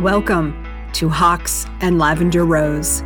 [0.00, 3.00] Welcome to Hawks and Lavender Rose,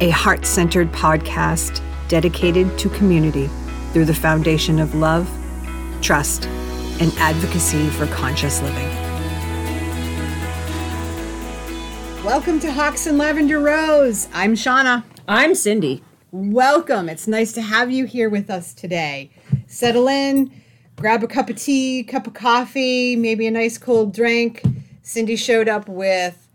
[0.00, 3.50] a heart centered podcast dedicated to community
[3.92, 5.28] through the foundation of love,
[6.00, 6.46] trust,
[7.00, 8.88] and advocacy for conscious living.
[12.24, 14.28] Welcome to Hawks and Lavender Rose.
[14.32, 15.02] I'm Shauna.
[15.26, 16.04] I'm Cindy.
[16.30, 17.08] Welcome.
[17.08, 19.32] It's nice to have you here with us today.
[19.66, 20.52] Settle in,
[20.94, 24.62] grab a cup of tea, cup of coffee, maybe a nice cold drink.
[25.02, 26.48] Cindy showed up with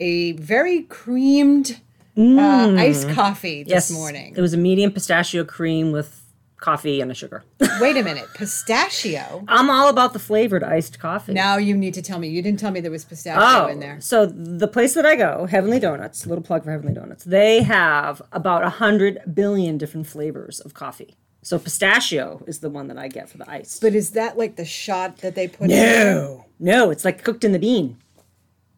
[0.00, 1.80] a very creamed
[2.16, 4.34] uh, iced coffee this Yes, morning.
[4.36, 6.20] It was a medium pistachio cream with
[6.56, 7.44] coffee and a sugar.
[7.80, 9.44] Wait a minute, pistachio?
[9.48, 11.32] I'm all about the flavored iced coffee.
[11.34, 12.28] Now you need to tell me.
[12.28, 14.00] You didn't tell me there was pistachio Oh, in there.
[14.00, 18.22] so the place that I go, Heavenly Donuts, little plug for Heavenly Donuts, they have
[18.32, 21.16] about a hundred billion different flavors of coffee.
[21.42, 23.78] So pistachio is the one that I get for the ice.
[23.78, 27.44] But is that like the shot that they put in no, no, it's like cooked
[27.44, 27.98] in the bean.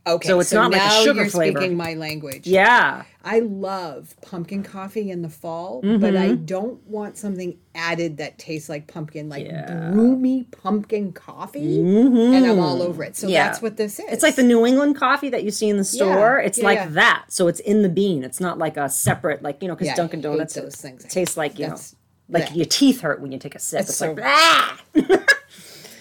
[0.09, 1.59] Okay, So it's not like a sugar you're flavor.
[1.59, 2.47] speaking my language.
[2.47, 6.01] Yeah, I love pumpkin coffee in the fall, Mm-hmm.
[6.01, 9.67] but I don't want something added that tastes like pumpkin, like Yeah.
[9.69, 9.95] Mm-hmm.
[9.99, 13.17] broomy pumpkin coffee, and I'm all over it.
[13.17, 13.49] So Yeah.
[13.49, 14.05] that's what this is.
[14.09, 16.39] It's like the New England coffee that you see in the store.
[16.39, 16.89] it's yeah, like yeah.
[16.91, 17.25] that.
[17.31, 18.23] So it's in the bean.
[18.23, 21.03] It's not like a separate, like, you know, because Dunkin' Donuts those things.
[21.09, 21.97] tastes like, you That's-
[22.29, 23.81] know, like your teeth hurt when you take a sip.
[23.81, 24.81] It's, so- like, ah!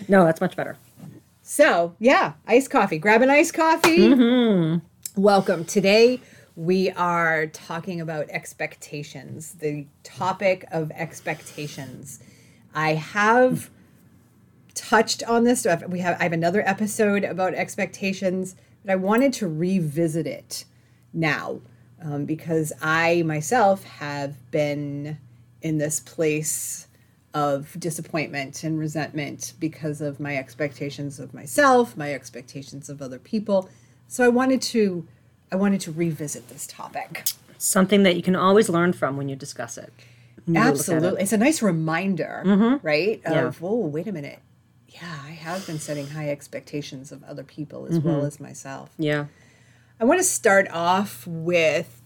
[0.07, 0.77] no, that's much better.
[1.47, 2.97] So, yeah, iced coffee.
[2.97, 3.99] Grab an iced coffee.
[3.99, 5.21] Mm-hmm.
[5.21, 5.63] Welcome.
[5.63, 6.19] Today,
[6.55, 12.19] we are talking about expectations, the topic of expectations.
[12.73, 13.69] I have
[14.73, 15.67] touched on this.
[15.87, 20.65] We have I have another episode about expectations, but I wanted to revisit it
[21.13, 21.61] now
[22.01, 25.19] um, because I myself have been
[25.61, 26.87] in this place
[27.35, 33.69] of disappointment and resentment because of my expectations of myself, my expectations of other people.
[34.07, 35.05] So I wanted to
[35.51, 37.25] I wanted to revisit this topic.
[37.57, 39.93] Something that you can always learn from when you discuss it.
[40.47, 40.69] You at it.
[40.69, 41.21] Absolutely.
[41.21, 42.85] It's a nice reminder, mm-hmm.
[42.85, 43.21] right?
[43.25, 43.67] Of, Yeah.
[43.67, 44.39] oh, wait a minute.
[44.87, 48.27] Yeah, I have been setting high expectations of other people as well mm-hmm.
[48.27, 48.91] as myself.
[48.97, 49.25] Yeah.
[49.99, 52.01] I want to start off with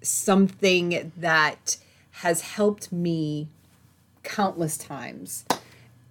[0.00, 1.76] something that
[2.10, 3.48] has helped me
[4.22, 5.44] countless times.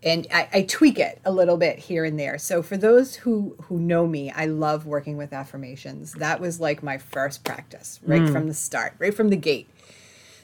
[0.01, 2.37] And I, I tweak it a little bit here and there.
[2.37, 6.13] So for those who who know me, I love working with affirmations.
[6.13, 8.31] That was like my first practice, right hmm.
[8.31, 9.69] from the start, right from the gate.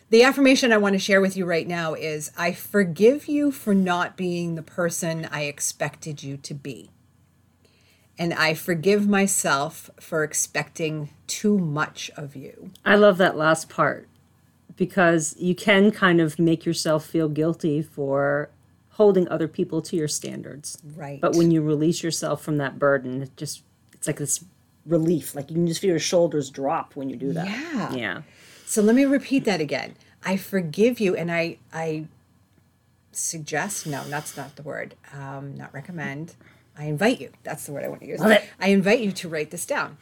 [0.10, 3.74] The affirmation I want to share with you right now is I forgive you for
[3.74, 6.92] not being the person I expected you to be.
[8.18, 12.72] And I forgive myself for expecting too much of you.
[12.86, 14.08] I love that last part
[14.76, 18.50] because you can kind of make yourself feel guilty for
[18.92, 20.78] holding other people to your standards.
[20.96, 21.20] Right.
[21.20, 23.64] But when you release yourself from that burden, it just
[23.94, 24.44] it's like this
[24.86, 25.36] relief.
[25.36, 27.48] Like you can just feel your shoulders drop when you do that.
[27.48, 27.94] Yeah.
[27.94, 28.22] Yeah.
[28.66, 29.96] So let me repeat that again.
[30.24, 32.08] I forgive you, and I I
[33.12, 34.96] suggest no, that's not the word.
[35.14, 36.36] Um, not recommend.
[36.78, 37.32] I invite you.
[37.44, 38.20] That's the word I want to use.
[38.20, 38.44] Love it.
[38.60, 39.98] I invite you to write this down.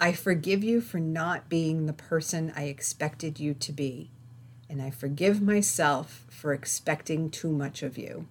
[0.00, 4.10] I forgive you for not being the person I expected you to be,
[4.68, 8.26] and I forgive myself for expecting too much of you.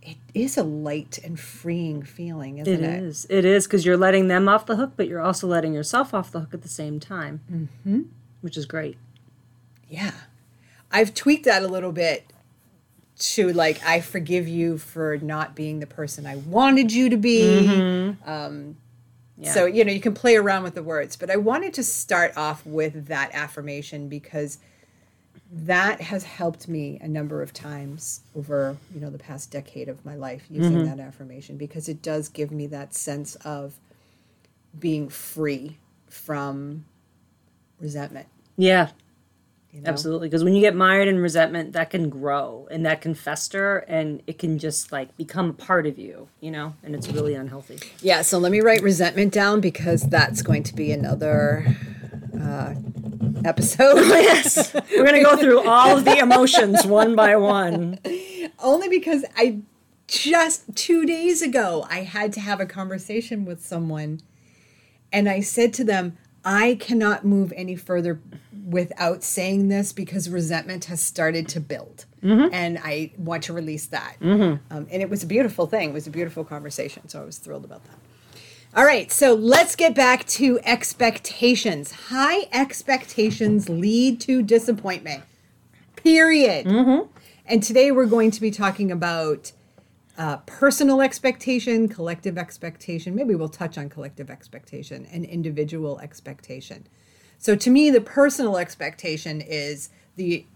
[0.00, 3.02] It is a light and freeing feeling, isn't It it?
[3.02, 3.26] is.
[3.28, 6.30] It is because you're letting them off the hook, but you're also letting yourself off
[6.30, 8.02] the hook at the same time, mm-hmm.
[8.40, 8.96] which is great.
[9.88, 10.12] Yeah.
[10.92, 12.32] I've tweaked that a little bit
[13.18, 18.14] to like, I forgive you for not being the person I wanted you to be.
[18.24, 18.76] Um,
[19.38, 19.52] Yeah.
[19.52, 22.36] So, you know, you can play around with the words, but I wanted to start
[22.36, 24.58] off with that affirmation because
[25.52, 30.04] that has helped me a number of times over, you know, the past decade of
[30.04, 30.96] my life using mm-hmm.
[30.96, 33.78] that affirmation because it does give me that sense of
[34.78, 35.76] being free
[36.08, 36.84] from
[37.78, 38.26] resentment.
[38.56, 38.90] Yeah,
[39.76, 39.90] You know?
[39.90, 40.28] absolutely.
[40.28, 44.22] Because when you get mired in resentment, that can grow and that can fester and
[44.26, 47.78] it can just like become a part of you, you know, and it's really unhealthy.
[48.00, 51.66] Yeah, so let me write resentment down because that's going to be another
[52.40, 52.74] uh,
[53.44, 53.96] episode.
[53.96, 54.72] yes.
[54.72, 57.98] We're going to go through all of the emotions one by one.
[58.58, 59.58] Only because I
[60.06, 64.22] just two days ago I had to have a conversation with someone
[65.12, 68.20] and I said to them, I cannot move any further
[68.68, 72.04] without saying this because resentment has started to build.
[72.52, 74.16] And I want to release that.
[74.70, 75.90] Um, and it was a beautiful thing.
[75.90, 77.08] It was a beautiful conversation.
[77.08, 77.96] So I was thrilled about that.
[78.74, 81.92] All right, so let's get back to expectations.
[82.08, 85.22] High expectations lead to disappointment.
[85.94, 86.66] Period.
[87.46, 89.52] And today we're going to be talking about
[90.18, 93.14] uh, personal expectation, collective expectation.
[93.14, 96.88] Maybe we'll touch on collective expectation and individual expectation.
[97.38, 100.46] So to me, the personal expectation is the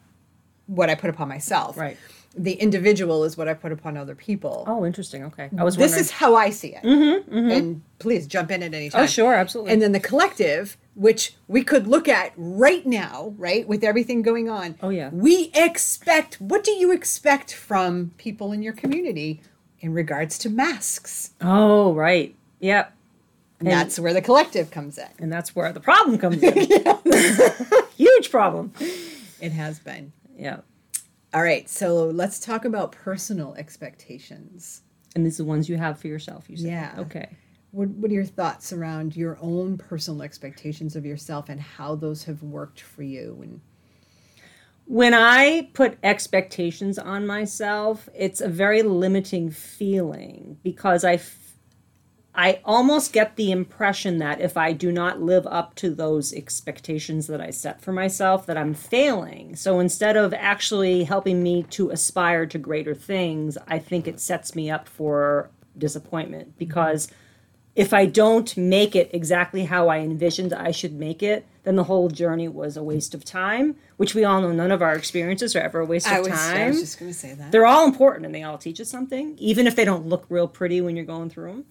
[0.66, 1.76] what I put upon myself.
[1.76, 1.96] Right.
[2.36, 4.62] The individual is what I put upon other people.
[4.68, 5.24] Oh, interesting.
[5.24, 5.50] Okay.
[5.58, 6.00] I was this wondering.
[6.00, 6.82] is how I see it.
[6.84, 7.50] Mm-hmm.
[7.50, 9.02] And please jump in at any time.
[9.02, 9.72] oh, sure, absolutely.
[9.72, 14.48] And then the collective, which we could look at right now, right, with everything going
[14.48, 14.76] on.
[14.80, 15.10] Oh, yeah.
[15.12, 19.42] We expect, what do you expect from people in your community
[19.80, 21.32] in regards to masks?
[21.40, 22.36] oh, right.
[22.60, 22.94] Yep.
[23.60, 25.08] And that's where the collective comes in.
[25.18, 26.54] And that's where the problem comes in.
[27.96, 28.72] Huge problem.
[29.40, 30.12] It has been.
[30.34, 30.60] Yeah.
[31.32, 34.82] All right, so let's talk about personal expectations.
[35.14, 36.66] And these are the ones you have for yourself, you said.
[36.66, 36.94] Yeah.
[36.98, 37.28] Okay.
[37.72, 42.24] What, what are your thoughts around your own personal expectations of yourself and how those
[42.24, 43.38] have worked for you?
[43.42, 43.60] And
[44.86, 51.18] When I put expectations on myself, it's a very limiting feeling because I,
[52.40, 57.26] I almost get the impression that if I do not live up to those expectations
[57.26, 59.56] that I set for myself, that I'm failing.
[59.56, 64.54] So instead of actually helping me to aspire to greater things, I think it sets
[64.54, 66.58] me up for disappointment mm-hmm.
[66.58, 67.08] because
[67.76, 71.84] if I don't make it exactly how I envisioned I should make it, then the
[71.84, 75.54] whole journey was a waste of time, which we all know none of our experiences
[75.54, 76.56] are ever a waste of was, time.
[76.56, 77.52] I was just going to say that.
[77.52, 80.48] They're all important and they all teach us something, even if they don't look real
[80.48, 81.64] pretty when you're going through them.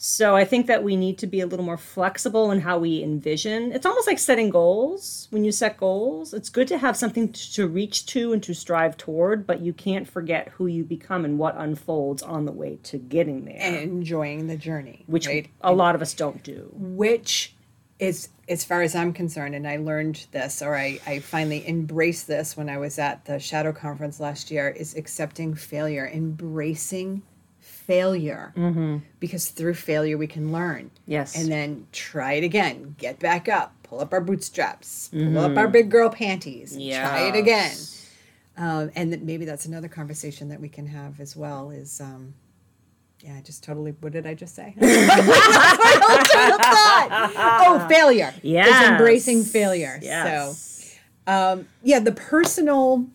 [0.00, 3.02] So I think that we need to be a little more flexible in how we
[3.02, 3.72] envision.
[3.72, 5.26] It's almost like setting goals.
[5.30, 8.96] When you set goals, it's good to have something to reach to and to strive
[8.96, 12.96] toward, but you can't forget who you become and what unfolds on the way to
[12.96, 15.50] getting there, and enjoying the journey, which right?
[15.62, 16.70] a lot of us don't do.
[16.74, 17.56] which
[17.98, 22.28] is as far as i'm concerned and i learned this or I, I finally embraced
[22.28, 27.22] this when i was at the shadow conference last year is accepting failure embracing
[27.88, 28.52] failure.
[29.18, 30.90] Because through failure we can learn.
[31.06, 31.34] Yes.
[31.36, 32.94] and then try it again.
[32.98, 33.72] Get back up.
[33.82, 35.08] Pull up our bootstraps.
[35.08, 36.74] Pull up our big girl panties.
[36.76, 37.74] Try it again.
[38.58, 42.34] Um, and that maybe that's another conversation that we can have as well is um,
[43.22, 44.74] yeah I just totally what did i just say?
[46.50, 48.34] Oh failure.
[48.42, 49.98] Yeah, is embracing failure.
[50.02, 50.98] Yes.
[51.26, 53.06] so um, yeah the personal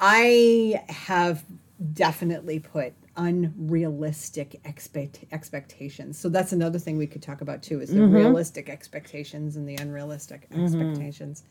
[0.00, 1.44] i have
[1.92, 7.90] definitely put unrealistic expect expectations so that's another thing we could talk about too is
[7.90, 8.14] the mm-hmm.
[8.14, 10.64] realistic expectations and the unrealistic mm-hmm.
[10.64, 11.42] expectations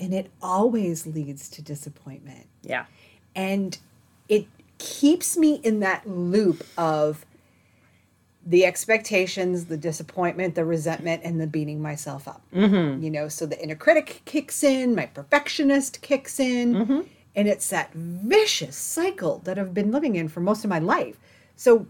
[0.00, 2.84] and it always leads to disappointment yeah.
[3.34, 3.78] and
[4.28, 4.46] it
[4.78, 7.24] keeps me in that loop of
[8.46, 12.42] the expectations, the disappointment, the resentment, and the beating myself up.
[12.54, 13.02] Mm-hmm.
[13.02, 17.00] You know, so the inner critic kicks in, my perfectionist kicks in, mm-hmm.
[17.36, 21.18] And it's that vicious cycle that I've been living in for most of my life.
[21.56, 21.86] So,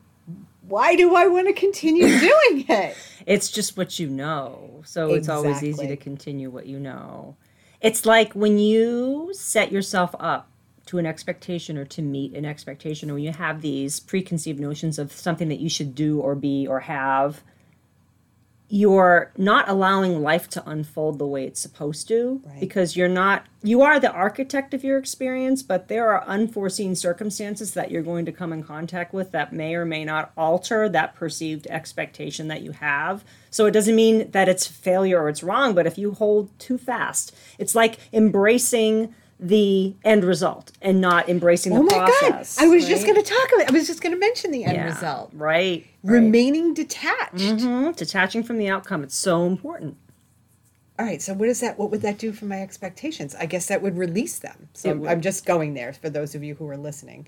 [0.66, 2.96] why do I want to continue doing it?
[3.26, 4.82] It's just what you know.
[4.84, 7.36] So it's always easy to continue what you know.
[7.80, 10.48] It's like when you set yourself up
[10.86, 14.98] to an expectation or to meet an expectation, or when you have these preconceived notions
[14.98, 17.42] of something that you should do or be or have,
[18.68, 22.60] you're not allowing life to unfold the way it's supposed to Right.
[22.60, 27.74] because you're not you are the architect of your experience but there are unforeseen circumstances
[27.74, 31.14] that you're going to come in contact with that may or may not alter that
[31.14, 35.74] perceived expectation that you have so it doesn't mean that it's failure or it's wrong
[35.74, 39.14] but if you hold too fast it's like embracing
[39.46, 41.94] the end result and not embracing the process.
[41.94, 42.64] Oh my process God.
[42.64, 44.76] I was just going to talk about I was just going to mention the end
[44.76, 45.30] Yeah, result.
[45.34, 46.12] right, right.
[46.14, 47.34] Remaining detached.
[47.34, 49.96] Mhm, detaching from the outcome it's so important
[50.98, 51.78] All right, so what is that?
[51.78, 53.34] What would that do for my expectations?
[53.34, 54.68] I guess that would release them.
[54.72, 57.26] So I'm just going there for those of you who are listening.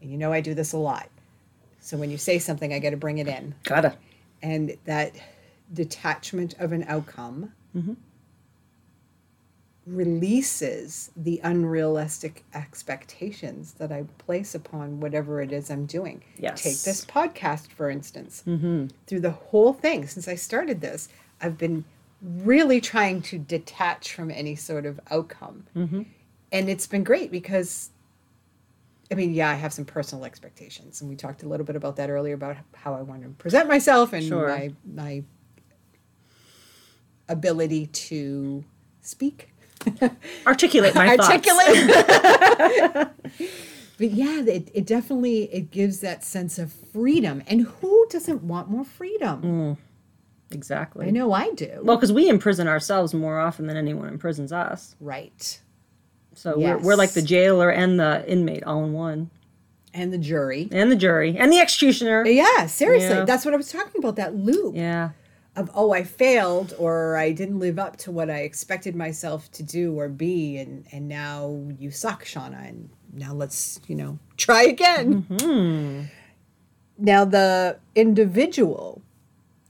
[0.00, 1.08] And you know I do this a lot.
[1.80, 3.54] So when you say something, I got to bring it in.
[3.64, 3.94] gotta
[4.42, 5.14] And that
[5.72, 7.52] detachment of an outcome
[9.86, 16.22] releases the unrealistic expectations that I place upon whatever it is I'm doing.
[16.38, 16.62] Yes.
[16.62, 18.42] Take this podcast, for instance.
[18.46, 18.88] Mm-hmm.
[19.06, 21.08] Through the whole thing, since I started this,
[21.40, 21.84] I've been
[22.22, 25.66] really trying to detach from any sort of outcome.
[25.74, 26.02] Mm-hmm.
[26.52, 27.90] And it's been great because,
[29.10, 31.00] I mean, yeah, I have some personal expectations.
[31.00, 33.68] And we talked a little bit about that earlier about how I want to present
[33.68, 34.48] myself and Sure.
[34.48, 35.22] my, my
[37.28, 38.64] ability to
[39.00, 39.52] speak
[40.46, 41.28] articulate my thoughts.
[41.28, 41.88] articulate.
[43.98, 47.42] but yeah, it, it definitely it gives that sense of freedom.
[47.46, 49.42] And who doesn't want more freedom?
[49.42, 49.76] Mm,
[50.54, 51.06] exactly.
[51.06, 51.80] I know I do.
[51.82, 54.96] Well, because we imprison ourselves more often than anyone imprisons us.
[55.00, 55.60] right.
[56.32, 59.30] So we're, we're like the jailer and the inmate all in one.
[59.92, 60.68] and the jury.
[60.72, 62.24] And the jury and the executioner.
[62.24, 63.10] Yeah, seriously.
[63.16, 63.24] Yeah.
[63.24, 65.10] That's what I was talking about that loop Yeah.
[65.60, 69.62] Of, oh, I failed or I didn't live up to what I expected myself to
[69.62, 70.58] do or be.
[70.58, 72.68] And, and now you suck, Shauna.
[72.68, 75.22] And now let's, you know, try again.
[75.22, 76.02] Mm-hmm.
[76.98, 79.02] Now, the individual.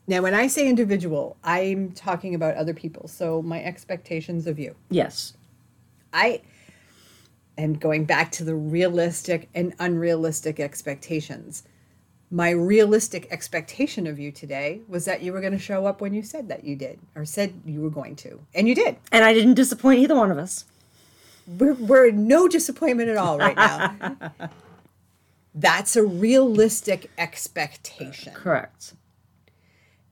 [0.06, 3.06] Now, when I say individual, I'm talking about other people.
[3.06, 4.74] So, my expectations of you.
[4.88, 5.34] Yes.
[6.12, 6.40] I
[7.56, 11.62] am going back to the realistic and unrealistic expectations.
[12.30, 16.14] My realistic expectation of you today was that you were going to show up when
[16.14, 18.96] you said that you did, or said you were going to, and you did.
[19.10, 20.64] And I didn't disappoint either one of us.
[21.58, 24.16] We're, we're no disappointment at all right now.
[25.54, 28.32] That's a realistic expectation.
[28.32, 28.94] Correct.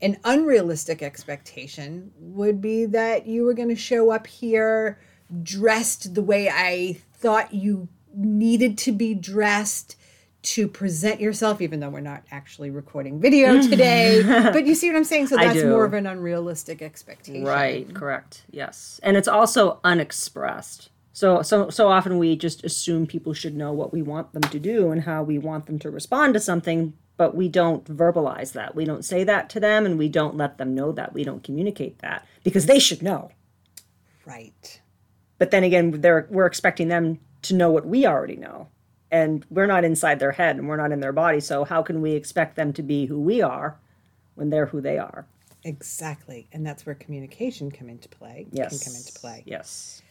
[0.02, 4.98] An unrealistic expectation would be that you were going to show up here
[5.42, 9.96] dressed the way I thought you needed to be dressed
[10.40, 14.22] to present yourself, even though we're not actually recording video today.
[14.52, 15.26] but you see what I'm saying?
[15.26, 17.44] So that's more of an unrealistic expectation.
[17.44, 18.44] Right, correct.
[18.50, 19.00] Yes.
[19.02, 20.90] And it's also unexpressed.
[21.12, 24.60] So so so often we just assume people should know what we want them to
[24.60, 28.76] do and how we want them to respond to something, but we don't verbalize that.
[28.76, 31.12] We don't say that to them and we don't let them know that.
[31.12, 33.32] We don't communicate that because they should know.
[34.24, 34.80] Right.
[35.38, 38.68] But then again, they're we're expecting them to know what we already know.
[39.10, 42.02] And we're not inside their head and we're not in their body, so how can
[42.02, 43.78] we expect them to be who we are
[44.34, 45.26] when they're who they are?
[45.64, 46.46] Exactly.
[46.52, 48.46] And that's where communication come into play.
[48.52, 48.82] Yes.
[48.82, 49.42] Can come into play.
[49.46, 50.02] Yes.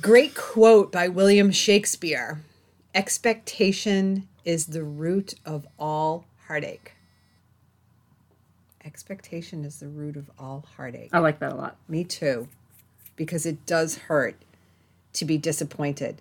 [0.00, 2.42] Great quote by William Shakespeare
[2.94, 6.92] Expectation is the root of all heartache.
[8.84, 11.08] Expectation is the root of all heartache.
[11.12, 11.76] I like that a lot.
[11.88, 12.48] Me too,
[13.16, 14.36] because it does hurt
[15.14, 16.20] to be disappointed.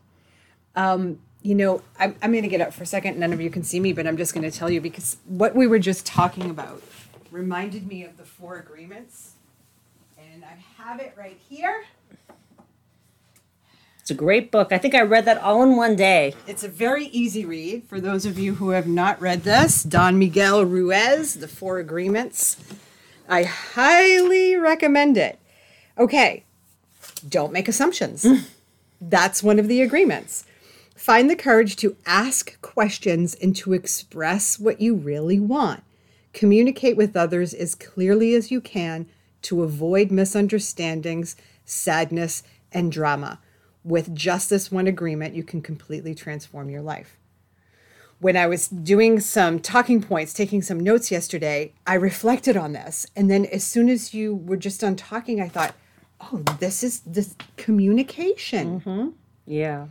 [0.75, 3.17] Um, you know, I'm, I'm going to get up for a second.
[3.17, 5.55] None of you can see me, but I'm just going to tell you because what
[5.55, 6.81] we were just talking about
[7.31, 9.31] reminded me of the four agreements.
[10.17, 11.85] And I have it right here.
[13.99, 14.71] It's a great book.
[14.71, 16.33] I think I read that all in one day.
[16.47, 19.83] It's a very easy read for those of you who have not read this.
[19.83, 22.57] Don Miguel Ruiz, The Four Agreements.
[23.29, 25.39] I highly recommend it.
[25.97, 26.43] Okay,
[27.27, 28.23] don't make assumptions.
[28.23, 28.47] Mm.
[28.99, 30.45] That's one of the agreements.
[31.01, 35.81] Find the courage to ask questions and to express what you really want.
[36.31, 39.07] Communicate with others as clearly as you can
[39.41, 43.39] to avoid misunderstandings, sadness, and drama.
[43.83, 47.17] With just this one agreement, you can completely transform your life.
[48.19, 53.07] When I was doing some talking points, taking some notes yesterday, I reflected on this.
[53.15, 55.73] And then as soon as you were just done talking, I thought,
[56.19, 58.81] oh, this is this communication.
[58.81, 59.09] Mm-hmm.
[59.47, 59.87] Yeah.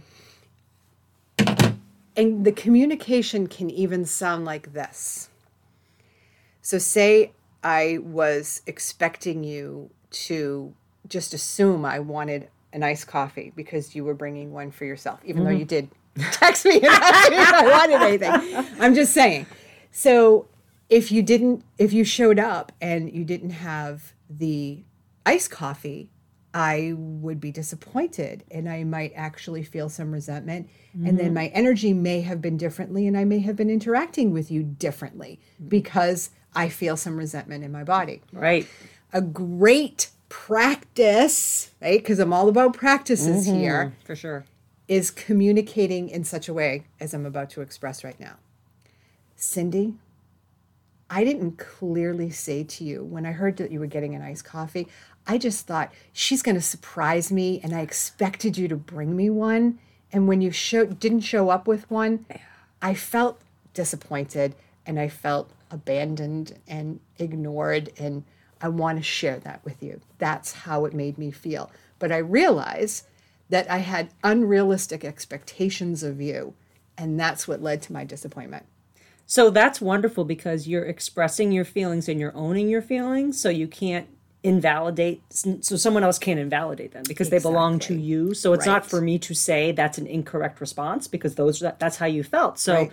[2.21, 5.31] And the communication can even sound like this.
[6.61, 7.33] So, say
[7.65, 9.89] I was expecting you
[10.27, 10.75] to
[11.09, 15.45] just assume I wanted an iced coffee because you were bringing one for yourself, even
[15.45, 15.61] though mm-hmm.
[15.61, 15.89] you did
[16.33, 18.67] text me and ask me if I wanted anything.
[18.79, 19.47] I'm just saying.
[19.91, 20.47] So,
[20.91, 24.83] if you didn't, if you showed up and you didn't have the
[25.25, 26.11] iced coffee,
[26.53, 30.69] I would be disappointed and I might actually feel some resentment.
[30.95, 31.35] And then mm-hmm.
[31.35, 35.39] my energy may have been differently and I may have been interacting with you differently
[35.55, 35.69] mm-hmm.
[35.69, 38.23] because I feel some resentment in my body.
[38.33, 38.67] Right.
[39.13, 42.01] A great practice, right?
[42.01, 43.59] Because I'm all about practices mm-hmm.
[43.59, 44.45] here, For sure.
[44.89, 48.37] is communicating in such a way as I'm about to express right now.
[49.37, 49.95] Cindy,
[51.13, 54.45] I didn't clearly say to you when I heard that you were getting an iced
[54.45, 54.87] coffee,
[55.27, 59.31] I just thought she's going to surprise me and I expected you to bring me
[59.31, 59.79] one.
[60.13, 62.27] And when you show, didn't show up with one,
[62.83, 63.41] I felt
[63.75, 67.93] disappointed and I felt abandoned and ignored.
[67.99, 68.25] And
[68.61, 70.01] I want to share that with you.
[70.19, 71.71] That's how it made me feel.
[71.99, 73.07] But I realized
[73.51, 76.55] that I had unrealistic expectations of you.
[76.99, 78.67] And that's what led to my disappointment.
[79.27, 83.41] So that's wonderful because you're expressing your feelings and you're owning your feelings.
[83.41, 84.09] So you can't
[84.43, 88.33] invalidate, so someone else can't invalidate them because they belong to you.
[88.35, 92.07] So it's not for me to say that's an incorrect response because those that's how
[92.07, 92.59] you felt.
[92.59, 92.93] So Right.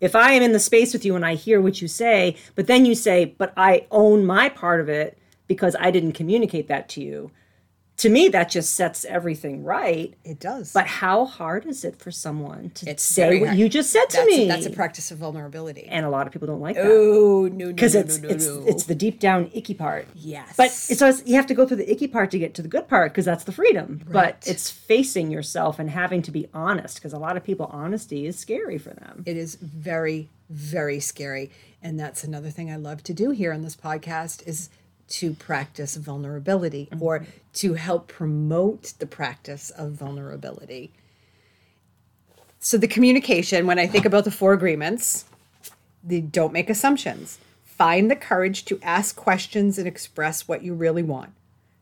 [0.00, 2.66] if I am in the space with you and I hear what you say, but
[2.66, 6.88] then you say, but I own my part of it because I didn't communicate that
[6.90, 7.30] to you.
[7.98, 10.14] To me that just sets everything right.
[10.22, 10.72] It does.
[10.72, 14.16] But how hard is it for someone to It's say what you just said to
[14.18, 14.44] that's, me?
[14.44, 15.86] a, that's a practice of vulnerability.
[15.88, 18.28] and a lot of people don't like that oh no, no, because no, it's no,
[18.28, 18.64] no, it's no.
[18.66, 20.06] it's the deep down icky part.
[20.14, 20.54] yes.
[20.56, 22.68] But it's always, you have to go through the icky part to get to the
[22.68, 24.02] good part because that's the freedom.
[24.06, 24.46] But Right.
[24.48, 28.38] it's facing yourself and having to be honest because a lot of people honesty is
[28.38, 29.22] scary for them.
[29.26, 31.50] It is very, very scary.
[31.82, 34.68] And that's another thing I love to do here on this podcast is
[35.08, 37.02] to practice vulnerability mm-hmm.
[37.02, 40.92] or to help promote the practice of vulnerability.
[42.58, 45.24] So the communication, when I think about the four agreements,
[46.02, 47.38] the don't make assumptions.
[47.64, 51.32] Find the courage to ask questions and express what you really want.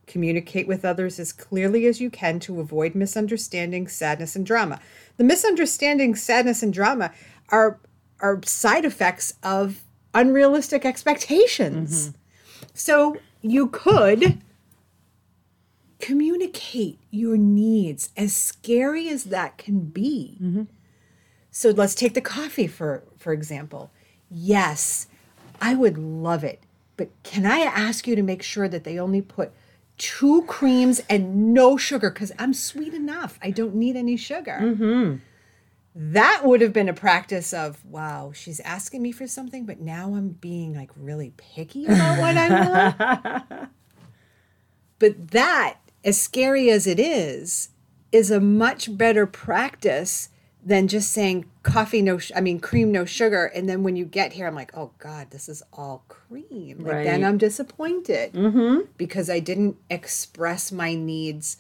[0.07, 4.81] Communicate with others as clearly as you can to avoid misunderstanding, sadness, and drama.
[5.17, 7.13] The misunderstanding, sadness, and drama
[7.49, 7.79] are
[8.21, 12.09] are side effects of unrealistic expectations.
[12.09, 12.19] Mm-hmm.
[12.73, 14.41] So you could
[15.99, 20.39] communicate your needs, as scary as that can be.
[20.43, 20.63] Mm-hmm.
[21.51, 23.91] So let's take the coffee for for example.
[24.31, 25.07] Yes,
[25.61, 26.63] I would love it,
[26.97, 29.53] but can I ask you to make sure that they only put
[29.97, 33.39] two creams and no sugar because I'm sweet enough.
[33.43, 34.59] I don't need any sugar.
[34.61, 35.17] Mm-hmm.
[35.95, 40.15] That would have been a practice of wow, she's asking me for something, but now
[40.15, 42.69] I'm being like really picky about what I
[43.49, 43.71] want.
[44.99, 47.69] but that, as scary as it is,
[48.11, 50.31] is a much better practice
[50.67, 54.07] than just saying coffee no sh- I mean cream no sugar and then when you
[54.07, 58.87] get here I'm like oh god this is all cream like then I'm disappointed Mm-hmm.
[58.97, 61.59] because I didn't express my needs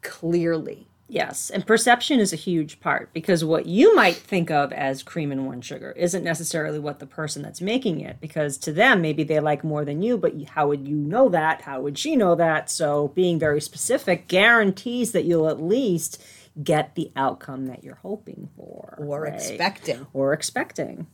[0.00, 5.04] clearly Yes, and perception is a huge part because what you might think of as
[5.04, 9.02] cream and one sugar isn't necessarily what the person that's making it because to them
[9.02, 11.62] maybe they like more than you, but how would you know that?
[11.62, 12.68] How would she know that?
[12.68, 16.20] So being very specific guarantees that you'll at least
[16.64, 19.34] get the outcome that you're hoping for or right?
[19.34, 21.06] expecting or expecting.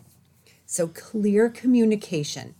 [0.65, 2.55] So clear communication,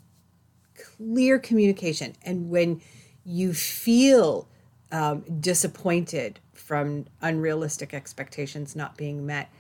[0.77, 2.15] clear communication.
[2.23, 2.83] And when
[3.25, 4.49] you feel
[4.91, 6.39] um, disappointed
[6.73, 9.51] from unrealistic expectations not being met,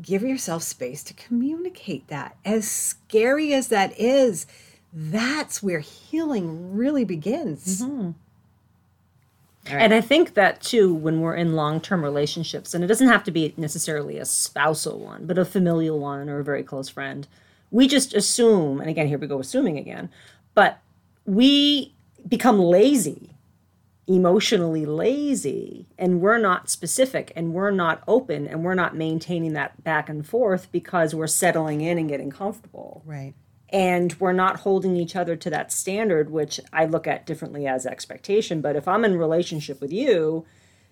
[0.00, 2.34] give yourself space to communicate that.
[2.42, 4.46] As scary as that is,
[4.94, 7.82] that's where healing really begins.
[7.82, 8.12] Mm-hmm.
[9.66, 13.24] And I think that too, when we're in long term relationships, and it doesn't have
[13.24, 17.28] to be necessarily a spousal one, but a familial one or a very close friend,
[17.70, 20.08] we just assume, and again, here we go assuming again,
[20.54, 20.78] but
[21.26, 21.92] we
[22.26, 23.35] become lazy,
[24.06, 29.82] emotionally lazy, and we're not specific and we're not open and we're not maintaining that
[29.82, 33.34] back and forth because we're settling in and getting comfortable Right.
[33.70, 37.84] and we're not holding each other to that standard which i look at differently as
[37.84, 40.44] expectation but if i'm in relationship with you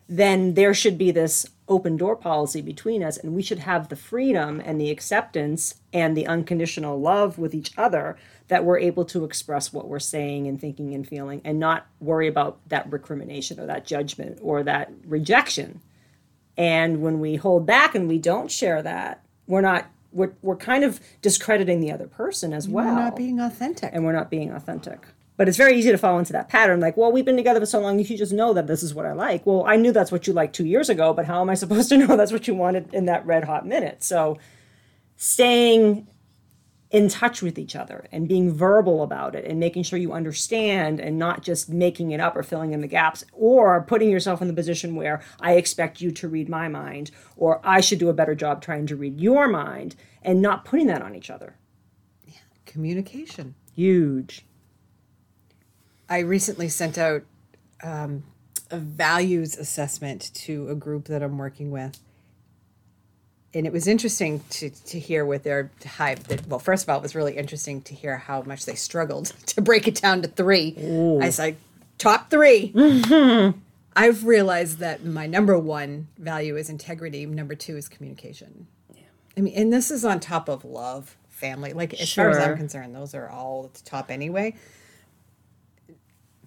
[0.08, 3.96] then there should be this open door policy between us and we should have the
[3.96, 8.16] freedom and the acceptance and the unconditional love with each other
[8.48, 12.28] that we're able to express what we're saying and thinking and feeling and not worry
[12.28, 15.80] about that recrimination or that judgment or that rejection.
[16.56, 20.84] And when we hold back and we don't share that we're not we're, we're kind
[20.84, 23.90] of discrediting the other person as well We're not being authentic.
[23.92, 26.96] and we're not being authentic but it's very easy to fall into that pattern like
[26.96, 29.06] well we've been together for so long you should just know that this is what
[29.06, 31.50] i like well i knew that's what you liked two years ago but how am
[31.50, 34.38] i supposed to know that's what you wanted in that red hot minute so
[35.16, 36.06] staying
[36.94, 41.00] in touch with each other and being verbal about it and making sure you understand
[41.00, 44.46] and not just making it up or filling in the gaps or putting yourself in
[44.46, 48.14] the position where I expect you to read my mind or I should do a
[48.14, 51.56] better job trying to read your mind and not putting that on each other.
[52.28, 53.56] Yeah, communication.
[53.74, 54.46] Huge.
[56.08, 57.22] I recently sent out
[57.82, 58.24] um,
[58.70, 61.98] a values assessment to a group that I'm working with.
[63.52, 66.16] And it was interesting to, to hear with their high.
[66.16, 69.26] That, well, first of all, it was really interesting to hear how much they struggled
[69.46, 70.74] to break it down to three.
[71.22, 71.56] I said,
[71.98, 72.72] top 3
[73.96, 77.26] I've realized that my number one value is integrity.
[77.26, 78.66] Number two is communication.
[79.36, 81.72] I mean, and this is on top of love, family.
[81.72, 84.54] Like as far as I'm concerned, those are all at the top anyway.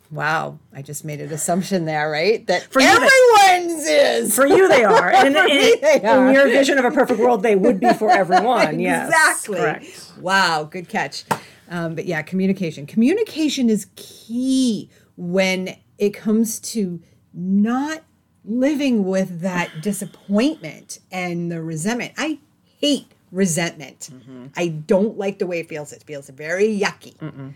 [0.10, 2.46] Wow, I just made an assumption there, right?
[2.48, 3.10] That For you, they-
[3.58, 4.36] everyone's is.
[4.36, 5.10] For you, they are.
[5.12, 6.28] And For in, me, they are.
[6.28, 8.80] in your vision of a perfect world, they would be for everyone.
[8.88, 9.08] Yes.
[9.10, 9.58] exactly.
[9.60, 10.12] Correct.
[10.22, 11.26] Wow, good catch.
[11.70, 12.86] Um, but yeah, communication.
[12.86, 17.02] Communication is key when it comes to
[17.34, 18.04] not
[18.46, 22.13] living with that disappointment and the resentment.
[22.17, 22.39] I
[22.80, 24.10] hate resentment.
[24.13, 24.46] Mm-hmm.
[24.56, 25.91] I don't like the way it feels.
[25.91, 27.54] It feels very yucky.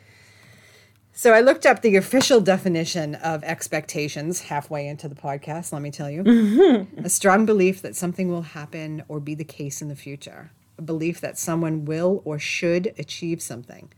[1.13, 5.91] So I looked up the official definition of expectations halfway into the podcast, let me
[5.91, 6.87] tell you.
[7.03, 10.51] A strong belief that something will happen or be the case in the future.
[10.77, 13.91] A belief that someone will or should achieve something.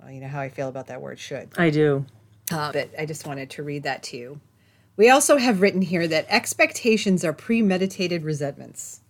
[0.00, 1.50] Well, you know how I feel about that word should.
[1.58, 2.06] I do.
[2.52, 4.40] Uh, but I just wanted to read that to you.
[4.96, 9.00] We also have written here that expectations are premeditated resentments.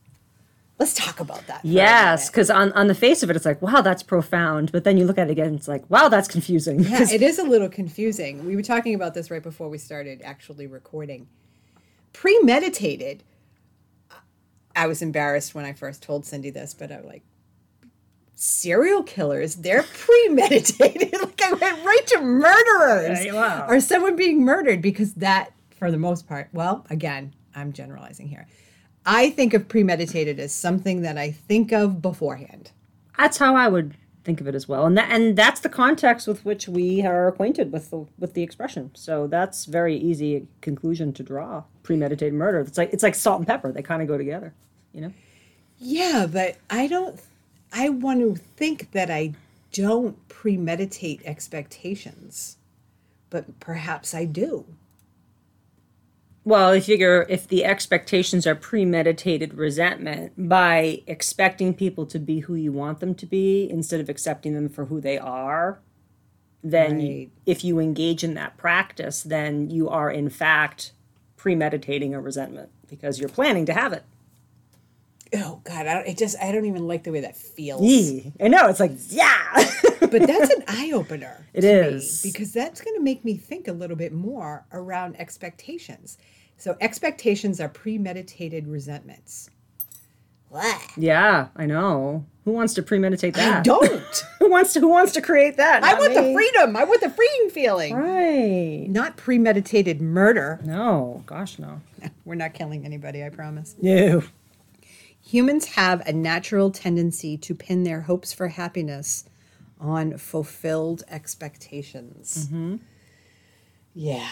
[0.79, 1.61] Let's talk about that.
[1.65, 4.73] Yes, because on, on the face of it, it's like, wow, that's profound.
[4.73, 6.81] But then you look at it again, it's like, wow, that's confusing.
[6.81, 8.45] Yeah, it is a little confusing.
[8.45, 11.29] We were talking about this right before we started actually recording.
[12.13, 13.23] Premeditated.
[14.75, 17.23] I was embarrassed when I first told Cindy this, but I'm like,
[18.35, 21.13] serial killers, they're premeditated.
[21.21, 23.67] like I went right to murderers Yeah, wow.
[23.69, 28.49] or someone being murdered because that, for the most part, well, again, I'm generalizing here.
[29.07, 32.71] I think of premeditated as something that I think of beforehand.
[33.17, 34.87] that's how I would think of it as well.
[34.87, 38.43] And that and that's the context with which we are acquainted with the with the
[38.43, 38.91] expression.
[38.95, 41.65] So that's very easy conclusion to draw.
[41.83, 42.61] Premeditated murder.
[42.61, 43.71] It's like it's like salt and pepper.
[43.71, 44.55] They kind of go together.
[44.93, 45.13] You know?
[45.79, 47.21] Yeah, but I don't.
[47.73, 49.35] I want to think that I
[49.73, 52.57] don't premeditate expectations,
[53.31, 54.65] but perhaps I do.
[56.47, 62.55] Well, I figure if the expectations are premeditated resentment by expecting people to be who
[62.55, 65.81] you want them to be instead of accepting them for who they are,
[66.63, 67.31] then Right.
[67.47, 70.93] if you engage in that practice, then you are in fact
[71.37, 74.03] premeditating a resentment because you're planning to have it.
[75.35, 77.83] Oh God, I don't, it just I don't even like the way that feels.
[77.83, 78.33] Yee.
[78.41, 79.71] I know it's like yeah.
[80.01, 81.45] But that's an eye opener.
[81.55, 85.19] It to me, because that's going to make me think a little bit more around
[85.19, 86.19] expectations.
[86.57, 89.51] So expectations are premeditated resentments.
[90.49, 90.81] What?
[90.97, 92.27] yeah, I know.
[92.45, 93.59] Who wants to premeditate that?
[93.59, 94.25] I don't.
[94.39, 95.83] who wants to who wants to create that?
[95.83, 96.77] I Not want the freedom.
[96.77, 97.95] I want the freeing feeling.
[97.95, 98.87] Right.
[98.89, 100.61] Not premeditated murder.
[100.65, 101.81] No, gosh no.
[102.25, 103.75] We're not killing anybody, I promise.
[103.81, 104.23] No.
[105.23, 109.25] Humans have a natural tendency to pin their hopes for happiness
[109.81, 112.47] on fulfilled expectations.
[112.47, 112.77] Mm-hmm.
[113.95, 114.29] Yeah.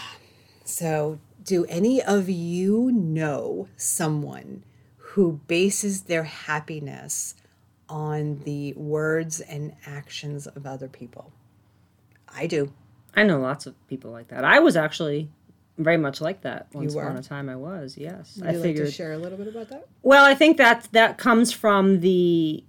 [0.65, 4.63] So, do any of you know someone
[4.97, 7.35] who bases their happiness
[7.89, 11.31] on the words and actions of other people?
[12.33, 12.71] I do.
[13.15, 14.43] I know lots of people like that.
[14.43, 15.29] I was actually
[15.77, 17.49] very much like that once upon a time.
[17.49, 18.37] I was, yes.
[18.37, 18.87] Would I you like figured.
[18.87, 19.87] to share a little bit about that?
[20.01, 22.63] well, I think that that comes from the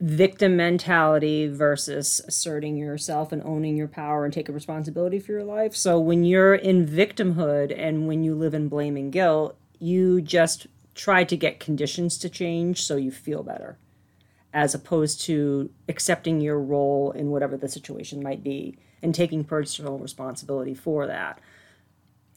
[0.00, 5.74] victim mentality versus asserting yourself and owning your power and taking responsibility for your life.
[5.74, 10.68] So when you're in victimhood and when you live in blame and guilt, you just
[10.94, 13.78] try to get conditions to change so you feel better
[14.52, 19.98] as opposed to accepting your role in whatever the situation might be and taking personal
[19.98, 21.38] responsibility for that.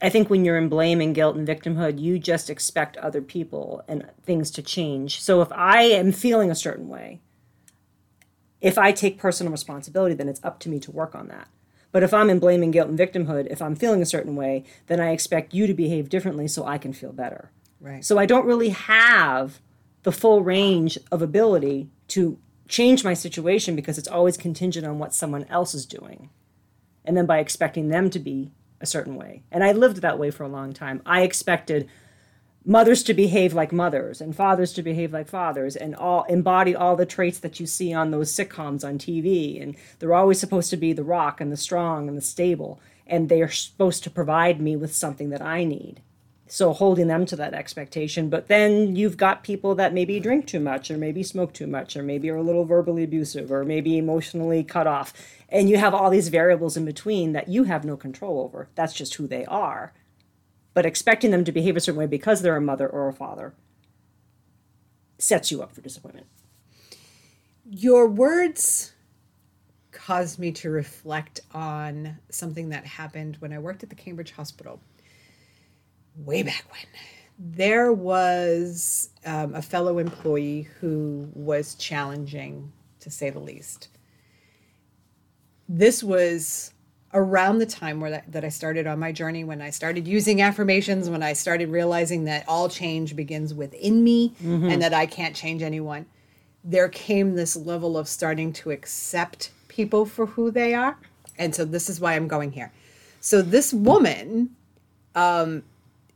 [0.02, 3.84] I think when you're in blame and guilt and victimhood, you just expect other people
[3.88, 5.22] and things to change.
[5.22, 7.22] So if I am feeling a certain way,
[8.62, 11.48] if I take personal responsibility, then it's up to me to work on that.
[11.92, 14.64] But if I'm in blame and guilt and victimhood, if I'm feeling a certain way,
[14.88, 17.52] then I expect you to behave differently so I can feel better.
[17.82, 18.06] Right.
[18.06, 19.60] So I don't really have
[20.04, 25.14] the full range of ability to change my situation because it's always contingent on what
[25.14, 26.30] someone else is doing.
[27.04, 29.44] And then by expecting them to be a certain way.
[29.52, 31.02] And I lived that way for a long time.
[31.06, 31.90] I expected
[32.66, 36.96] mothers to behave like mothers and fathers to behave like fathers and all embody all
[36.96, 40.78] the traits that you see on those sitcoms on TV and they're always supposed to
[40.78, 42.80] be the rock and the strong and the stable.
[43.08, 46.02] And they are supposed to provide me with something that I need.
[46.48, 48.30] So holding them to that expectation.
[48.30, 51.96] But then you've got people that maybe drink too much or maybe smoke too much
[51.98, 55.14] or maybe are a little verbally abusive or maybe emotionally cut off.
[55.50, 58.70] And you have all these variables in between that you have no control over.
[58.76, 59.94] That's just who they are
[60.74, 63.54] but expecting them to behave a certain way because they're a mother or a father
[65.18, 66.28] sets you up for disappointment
[67.70, 68.94] Your words
[69.92, 74.80] caused me to reflect on something that happened when I worked at the Cambridge Hospital
[76.16, 76.86] way back when.
[77.38, 83.90] There was um, a fellow employee who was challenging, to say the least.
[85.68, 86.74] This was
[87.14, 90.42] around the time where that, that I started on my journey, when I started using
[90.42, 94.34] affirmations, when I started realizing that all change begins within me
[94.72, 96.06] and that I can't change anyone
[96.64, 100.98] there came this level of starting to accept people for who they are.
[101.38, 102.72] And so this is why I'm going here.
[103.20, 104.56] So this woman,
[105.16, 105.64] um,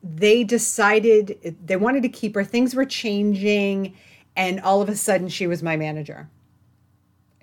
[0.03, 2.43] they decided they wanted to keep her.
[2.43, 3.95] Things were changing,
[4.35, 6.29] and all of a sudden she was my manager.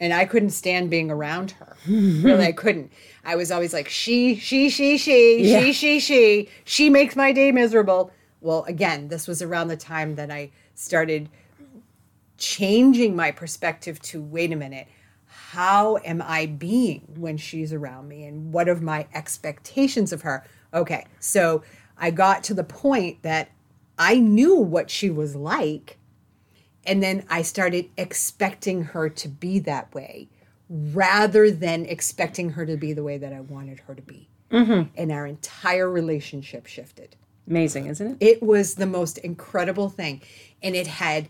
[0.03, 1.77] And I couldn't stand being around her.
[1.89, 2.91] really, I couldn't.
[3.25, 5.61] I was always like, she, she, she, she, Yeah.
[5.61, 6.49] she, she, she.
[6.65, 8.11] She makes my day miserable.
[8.41, 11.29] Well, again, this was around the time that I started
[12.37, 14.89] changing my perspective to wait a minute.
[15.27, 18.25] How am I being when she's around me?
[18.25, 20.45] And what are my expectations of her?
[20.75, 21.63] Okay, so
[21.97, 23.53] I got to the point that
[23.97, 25.99] I knew what she was like.
[26.85, 30.29] And then I started expecting her to be that way
[30.69, 34.29] rather than expecting her to be the way that I wanted her to be.
[34.51, 34.91] Mm-hmm.
[34.97, 37.17] And our entire relationship shifted.
[37.49, 38.17] Amazing, isn't it?
[38.21, 40.23] It was the most incredible thing.
[40.63, 41.29] And it had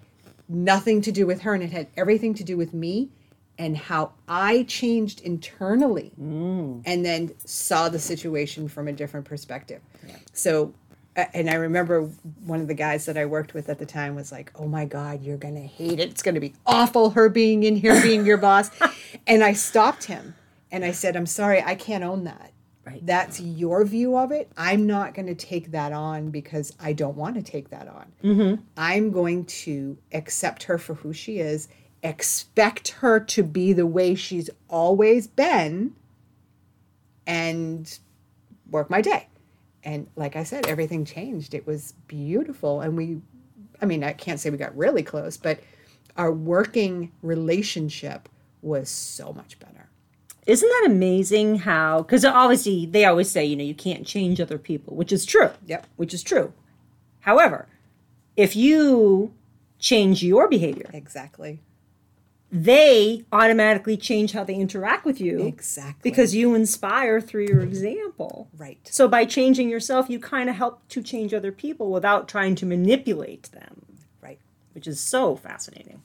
[0.49, 3.11] nothing to do with her and it had everything to do with me
[3.59, 6.83] and how I changed internally mm.
[6.85, 9.81] and then saw the situation from a different perspective.
[10.33, 10.82] So, a-
[11.17, 12.03] and I remember
[12.45, 14.85] one of the guys that I worked with at the time was like, Oh my
[14.85, 16.11] God, you're going to hate it.
[16.11, 18.71] It's going to be awful, her being in here, being your boss.
[19.27, 20.35] And I stopped him
[20.73, 22.53] and I said, I'm sorry, I can't own that
[22.85, 23.07] Right.
[23.07, 24.51] that's your view of it.
[24.57, 28.13] I'm not going to take that on because I don't want to take that on.
[28.25, 28.63] Mm-hmm.
[28.77, 31.69] I'm going to accept her for who she is,
[32.03, 35.95] expect her to be the way she's always been,
[37.25, 37.99] and
[38.69, 39.29] work my day.
[39.85, 41.55] And like I said, everything changed.
[41.55, 42.81] It was beautiful.
[42.81, 43.21] And we,
[43.81, 45.61] I mean, I can't say we got really close, but
[46.17, 48.29] our working relationship
[48.61, 49.89] was so much better.
[50.47, 54.59] Isn't that amazing how, because obviously they always say, you know, you can't change other
[54.59, 55.51] people, which is true.
[55.67, 55.87] Yep.
[55.97, 56.53] Which is true.
[57.21, 57.69] However,
[58.37, 59.33] if you
[59.79, 61.61] change your behavior, Exactly.
[62.55, 66.11] They automatically change how they interact with you Exactly.
[66.11, 68.51] because you inspire through your example.
[68.57, 68.79] Right.
[68.93, 72.67] So by changing yourself, you kind of help to change other people without trying to
[72.67, 73.87] manipulate them,
[74.21, 74.39] Right.
[74.75, 76.03] which is so fascinating.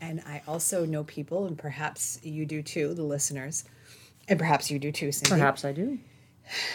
[0.00, 3.64] And I also know people, and perhaps you do too, the listeners,
[4.28, 5.98] and perhaps you do too, Cindy, Perhaps I do.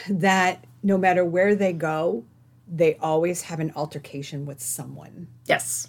[0.09, 2.25] that no matter where they go,
[2.67, 5.27] they always have an altercation with someone.
[5.45, 5.87] Yes.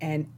[0.00, 0.32] And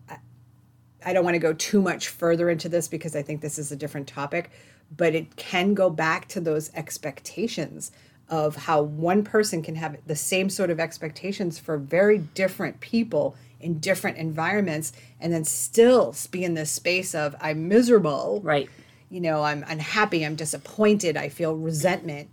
[1.05, 3.73] I, don't want to go too much further into this because I think this is
[3.73, 4.51] a different topic,
[4.97, 7.93] but it can go back to those expectations
[8.29, 13.37] of how one person can have the same sort of expectations for very different people
[13.61, 18.69] in different environments and then still be in this space of I'm miserable Right.
[19.11, 22.29] you know, I'm unhappy, I'm disappointed, I feel resentment.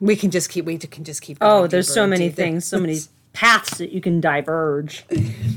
[0.00, 2.98] We can just keep we can just keep Oh, there's so many things, so many
[3.32, 5.04] paths that you can diverge.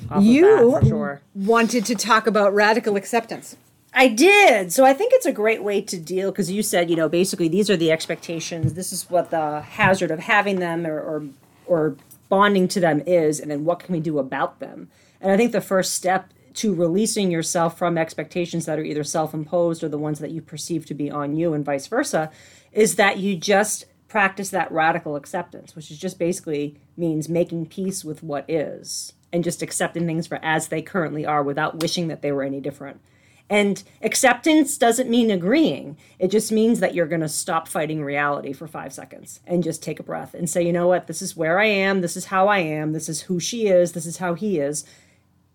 [0.10, 1.22] Off You of that, for sure.
[1.34, 3.58] wanted to talk about radical acceptance.
[3.94, 4.74] I did.
[4.74, 7.48] So I think it's a great way to deal because you said, you know, basically
[7.48, 8.74] these are the expectations.
[8.74, 11.26] This is what the hazard of having them or, or
[11.68, 11.96] or
[12.30, 14.90] bonding to them is, and then what can we do about them?
[15.22, 19.84] And I think the first step to releasing yourself from expectations that are either self-imposed
[19.84, 22.32] or the ones that you perceive to be on you and vice versa
[22.72, 23.86] is that you just
[24.16, 29.44] practice that radical acceptance, which is just basically means making peace with what is and
[29.44, 33.02] just accepting things for as they currently are without wishing that they were any different.
[33.50, 35.98] And acceptance doesn't mean agreeing.
[36.18, 39.84] It just means that you're going to stop fighting reality for five seconds and just
[39.84, 42.00] take a breath and say, you know what, this is where I am.
[42.00, 42.94] This is how I am.
[42.94, 43.92] This is who she is.
[43.92, 44.86] This is how he is.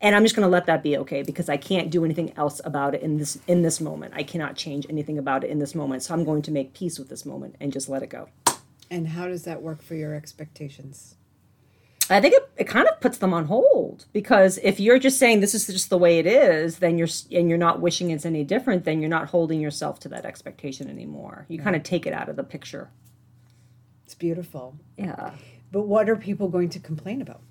[0.03, 2.61] And I'm just going to let that be okay because I can't do anything else
[2.65, 4.15] about it in this in this moment.
[4.17, 6.03] I cannot change anything about it in this moment.
[6.03, 8.29] So I'm going to make peace with this moment and just let it go.
[8.91, 11.15] And how does that work for your expectations?
[12.09, 15.39] I think it, it kind of puts them on hold because if you're just saying
[15.39, 18.43] this is just the way it is, then you're and you're not wishing it's any
[18.43, 21.47] different, then you're not holding yourself to that expectation anymore.
[21.49, 22.91] You kind of take it out of the picture.
[24.05, 24.77] It's beautiful.
[24.97, 25.35] Yeah.
[25.71, 27.43] But what are people going to complain about?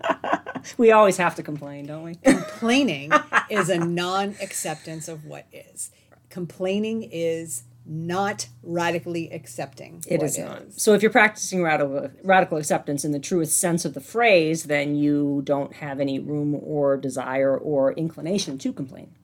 [0.78, 2.14] We always have to complain, don't we?
[2.24, 3.12] Complaining
[3.50, 5.90] is a non acceptance of what is.
[6.30, 10.02] Complaining is not radically accepting.
[10.06, 10.72] It is not.
[10.72, 14.94] So if you're practicing radical radical acceptance in the truest sense of the phrase, then
[14.94, 19.14] you don't have any room or desire or inclination to complain.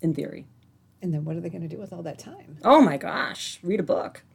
[0.00, 0.46] In theory.
[1.00, 2.58] And then what are they going to do with all that time?
[2.64, 4.22] Oh my gosh, read a book.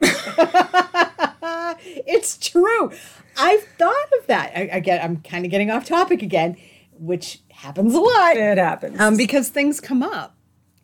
[1.80, 2.90] It's true.
[3.36, 4.52] I've thought of that.
[4.56, 6.56] I, again, I'm kind of getting off topic again,
[6.98, 8.36] which happens a lot.
[8.36, 8.98] it happens.
[9.00, 10.34] um, because things come up.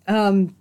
[0.06, 0.54] Um,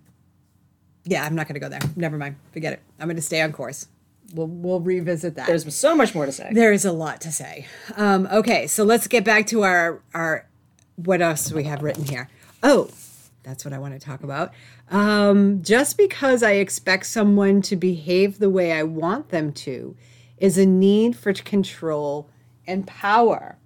[1.05, 1.81] yeah, I'm not going to go there.
[1.95, 2.35] Never mind.
[2.51, 2.81] Forget it.
[2.99, 3.87] I'm going to stay on course.
[4.33, 5.47] We'll we'll revisit that.
[5.47, 6.49] There's so much more to say.
[6.53, 7.67] there is a lot to say.
[7.95, 10.47] Um, okay, so let's get back to our our
[10.95, 12.29] what else we have written here?
[12.63, 12.89] Oh,
[13.43, 14.53] that's what I want to talk about.
[14.89, 19.95] Um, just because I expect someone to behave the way I want them to
[20.37, 22.29] is a need for control
[22.65, 23.57] and power.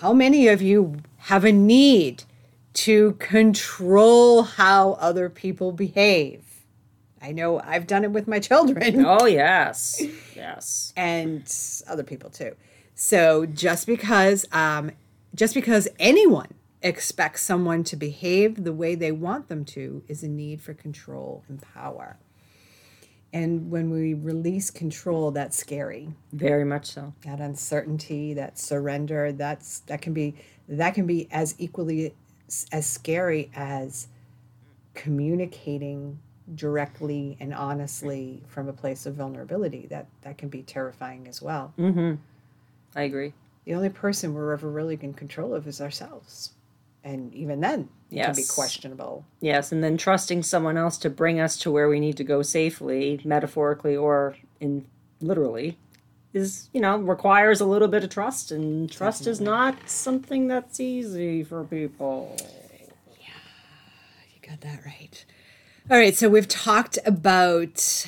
[0.00, 2.24] How many of you have a need
[2.76, 6.42] to control how other people behave.
[7.22, 10.02] I know I've done it with my children Oh yes,
[10.34, 10.92] yes.
[10.94, 11.42] and
[11.88, 12.54] other people too.
[12.94, 14.90] So just because um,
[15.34, 20.28] just because anyone expects someone to behave the way they want them to is a
[20.28, 22.18] need for control and power.
[23.32, 26.10] And when we release control, that's scary.
[26.32, 27.14] Very much so.
[27.24, 30.34] That uncertainty, that surrender, that's that can be
[30.68, 32.14] that can be as equally
[32.72, 34.08] as scary as
[34.94, 36.18] communicating
[36.54, 39.86] directly and honestly from a place of vulnerability.
[39.90, 41.72] That that can be terrifying as well.
[41.78, 42.14] Mm-hmm.
[42.94, 43.32] I agree.
[43.64, 46.52] The only person we're ever really in control of is ourselves.
[47.02, 48.50] And even then, it can be Yes.
[48.50, 49.24] questionable.
[49.40, 52.42] Yes, and then trusting someone else to bring us to where we need to go
[52.42, 54.86] safely, metaphorically or in
[55.20, 55.78] literally,
[56.36, 60.78] is you know requires a little bit of trust, and trust is not something that's
[60.78, 62.36] easy for people.
[63.18, 63.26] Yeah
[64.34, 65.24] you got that right.
[65.90, 68.06] All right, so we've talked about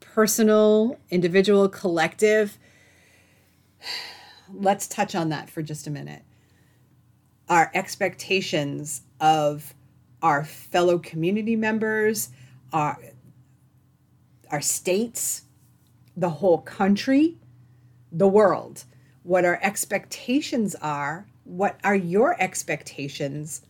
[0.00, 2.58] personal, individual, collective.
[4.52, 6.22] Let's touch on that for just a minute.
[7.48, 9.74] Our expectations of
[10.22, 12.30] our fellow community members,
[12.72, 12.98] our
[14.50, 15.42] our states,
[16.16, 17.36] the whole country,
[18.12, 18.84] the world.
[19.22, 23.62] What our expectations are, what are your expectations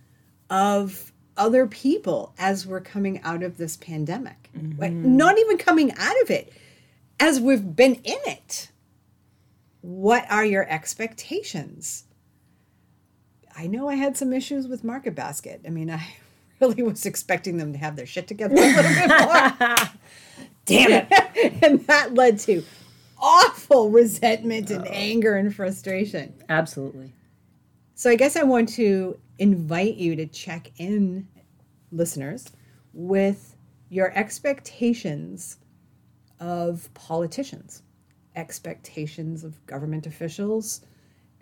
[0.51, 4.51] of other people as we're coming out of this pandemic.
[4.77, 5.17] Like, mm-hmm.
[5.17, 6.53] Not even coming out of it,
[7.21, 8.71] as we've been in it.
[9.81, 12.05] What are your expectations?
[13.57, 15.63] I know I had some issues with Market Basket.
[15.65, 16.05] I mean, I
[16.61, 19.77] really was expecting them to have their shit together a little bit more.
[20.67, 21.63] Damn it.
[21.63, 22.63] and that led to
[23.21, 26.35] awful resentment and anger and frustration.
[26.49, 27.13] Absolutely.
[27.95, 31.27] So I guess I want to invite you to check in,
[31.91, 32.51] listeners,
[32.93, 33.57] with
[33.89, 35.59] your expectations
[36.41, 37.83] of politicians,
[38.37, 40.83] expectations of government officials,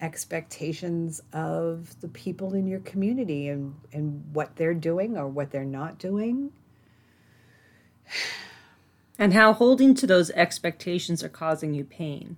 [0.01, 5.65] expectations of the people in your community and, and what they're doing or what they're
[5.65, 6.53] not doing.
[9.19, 12.37] And how holding to those expectations are causing you pain.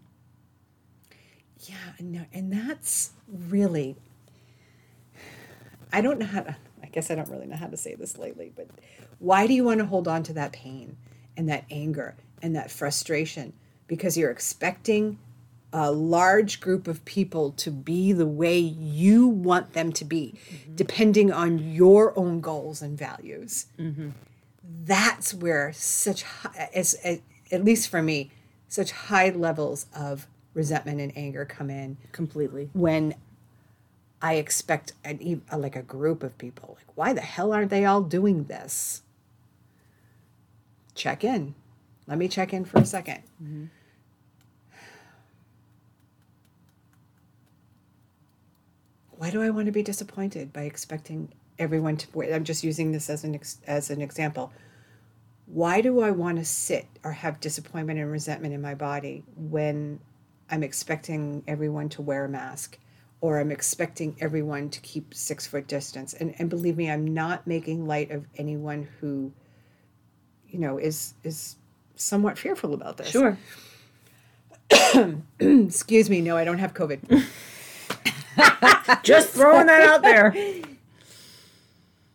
[1.61, 3.97] Yeah, no, and that's really
[5.93, 8.17] I don't know how to I guess I don't really know how to say this
[8.17, 8.69] lately, but
[9.19, 10.97] why do you want to hold on to that pain
[11.37, 13.53] and that anger and that frustration?
[13.87, 15.19] Because you're expecting
[15.73, 20.77] a large group of people to be the way you want them to be, mm-hmm.
[20.77, 23.67] depending on your own goals and values.
[23.79, 24.11] Mm-hmm.
[24.69, 28.31] That's where such, high, as, as, at least for me,
[28.69, 32.69] such high levels of resentment and anger come in Completely.
[32.75, 33.15] when
[34.21, 36.77] I expect an, a, like a group of people.
[36.77, 39.03] Like, why the hell aren't they all doing this?
[40.95, 41.55] Check in.
[42.07, 43.65] Let me check in for a 2nd mm-hmm.
[49.13, 52.35] Why do I want to be disappointed by expecting everyone to?
[52.35, 54.53] I'm just using this as an ex, as an example.
[55.47, 60.01] Why do I want to sit or have disappointment and resentment in my body when
[60.51, 62.79] I'm expecting everyone to wear a mask
[63.21, 66.15] or I'm expecting everyone to keep six foot distance.
[66.15, 69.33] And, and believe me, I'm not making light of anyone who,
[70.49, 71.57] you know, is is
[71.97, 73.09] somewhat fearful about this.
[73.09, 73.37] Sure.
[75.41, 77.25] Excuse me, no, I don't have COVID.
[79.03, 80.35] Just throwing that out there.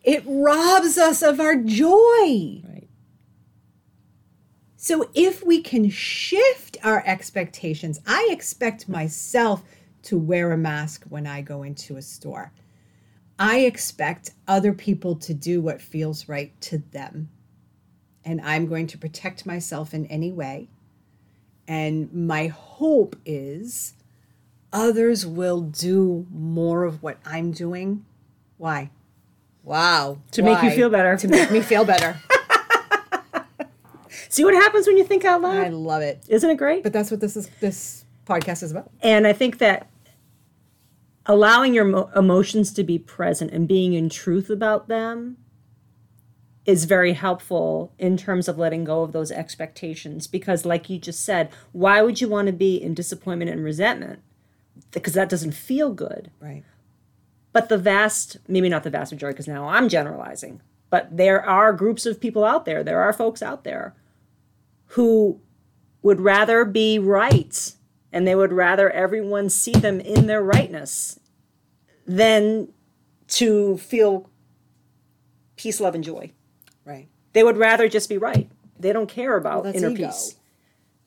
[0.04, 2.62] it robs us of our joy.
[2.62, 2.88] Right.
[4.76, 9.62] So if we can shift our expectations, I expect myself
[10.02, 12.52] to wear a mask when I go into a store.
[13.38, 17.30] I expect other people to do what feels right to them.
[18.24, 20.68] And I'm going to protect myself in any way.
[21.66, 23.94] And my hope is
[24.70, 28.04] others will do more of what I'm doing.
[28.58, 28.90] Why?
[29.64, 30.18] Wow.
[30.32, 31.16] To make you feel better.
[31.16, 32.20] To make me feel better.
[34.28, 35.56] See what happens when you think out loud.
[35.56, 36.24] I love it.
[36.28, 36.82] Isn't it great?
[36.82, 38.90] But that's what this is this podcast is about.
[39.00, 39.88] And I think that
[41.26, 45.36] allowing your mo- emotions to be present and being in truth about them
[46.66, 50.26] is very helpful in terms of letting go of those expectations.
[50.26, 54.20] Because, like you just said, why would you want to be in disappointment and resentment?
[54.90, 56.30] Because that doesn't feel good.
[56.40, 56.64] Right.
[57.54, 61.72] But the vast, maybe not the vast majority, because now I'm generalizing, but there are
[61.72, 63.94] groups of people out there, there are folks out there
[64.88, 65.40] who
[66.02, 67.74] would rather be right
[68.12, 71.20] and they would rather everyone see them in their rightness
[72.06, 72.72] than
[73.28, 74.28] to feel
[75.56, 76.32] peace, love, and joy.
[76.84, 77.06] Right.
[77.34, 78.50] They would rather just be right.
[78.78, 80.06] They don't care about that's inner ego.
[80.06, 80.34] peace.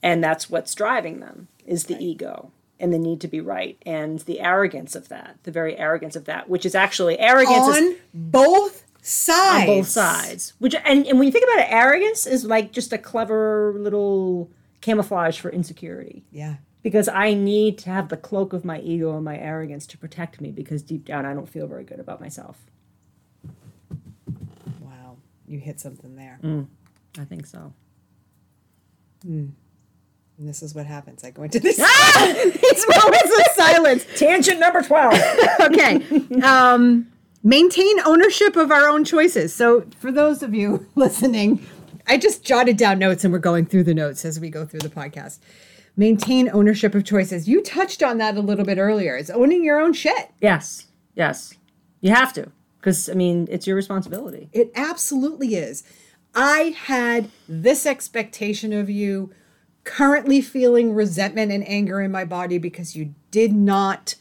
[0.01, 4.19] And that's what's driving them is the ego and the need to be right and
[4.19, 7.95] the arrogance of that, the very arrogance of that, which is actually arrogance is On
[8.13, 9.61] both sides.
[9.61, 10.53] on both sides.
[10.59, 14.49] Which and, and when you think about it, arrogance is like just a clever little
[14.81, 16.23] camouflage for insecurity.
[16.31, 16.55] Yeah.
[16.83, 20.39] Because I need to have the cloak of my ego and my arrogance to protect
[20.39, 22.65] me because deep down I don't feel very good about myself.
[24.81, 25.17] Wow.
[25.47, 26.39] You hit something there.
[26.43, 26.67] Mm,
[27.19, 27.73] I think so.
[29.25, 29.47] Hmm.
[30.37, 31.23] And this is what happens.
[31.23, 31.77] I go into this.
[31.77, 34.05] These moments of silence.
[34.17, 35.13] Tangent number 12.
[35.61, 36.41] okay.
[36.41, 37.07] Um,
[37.43, 39.53] maintain ownership of our own choices.
[39.53, 41.65] So, for those of you listening,
[42.07, 44.81] I just jotted down notes and we're going through the notes as we go through
[44.81, 45.39] the podcast.
[45.95, 47.47] Maintain ownership of choices.
[47.49, 49.17] You touched on that a little bit earlier.
[49.17, 50.31] It's owning your own shit.
[50.39, 50.85] yes.
[51.15, 51.55] Yes.
[51.99, 52.51] You have to.
[52.79, 54.49] Because, I mean, it's your responsibility.
[54.53, 55.83] It absolutely is.
[56.35, 59.31] I had this expectation of you,
[59.87, 64.15] currently feeling resentment and anger in my body because you did not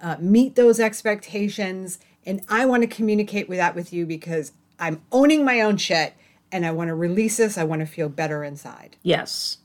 [0.00, 1.98] uh, meet those expectations.
[2.26, 6.12] And I want to communicate with that with you because I'm owning my own shit
[6.52, 7.56] and I want to release this.
[7.56, 8.96] I want to feel better inside.
[9.02, 9.56] Yes.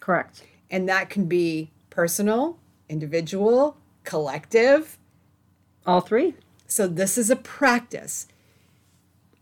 [0.00, 0.42] Correct.
[0.70, 4.96] And that can be personal, individual, collective.
[5.86, 6.34] All three?
[6.66, 8.26] So this is a practice.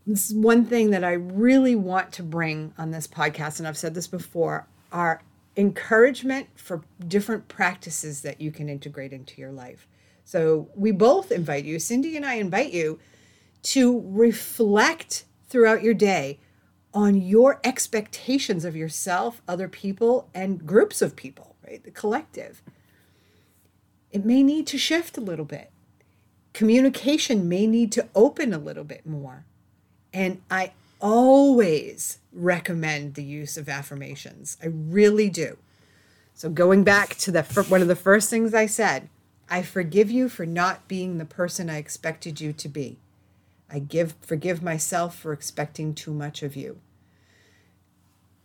[0.06, 3.78] This is one thing that I really want to bring on this podcast, and I've
[3.78, 5.22] said this before, are
[5.56, 9.86] encouragement for different practices that you can integrate into your life.
[10.24, 12.98] So we both invite you, Cindy and I invite you
[13.64, 16.38] to reflect throughout your day
[16.94, 21.84] on your expectations of yourself, other people, and groups of people, right?
[21.84, 22.62] The collective.
[24.10, 25.70] It may need to shift a little bit
[26.54, 29.44] communication may need to open a little bit more.
[30.14, 30.72] And I
[31.04, 34.56] always recommend the use of affirmations.
[34.62, 35.58] I really do.
[36.32, 39.10] So going back to the one of the first things I said,
[39.48, 42.96] I forgive you for not being the person I expected you to be.
[43.70, 46.80] I give forgive myself for expecting too much of you.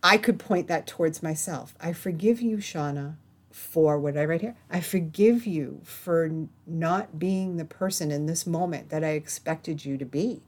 [0.03, 1.73] I could point that towards myself.
[1.79, 3.15] I forgive you, Shauna,
[3.51, 4.55] for what I write here.
[4.69, 6.29] I forgive you for
[6.67, 10.41] not being the person in this moment that I expected you to be.